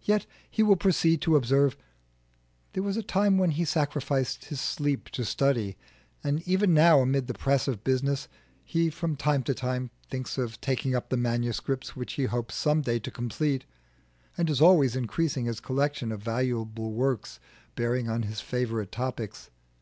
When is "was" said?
2.82-2.96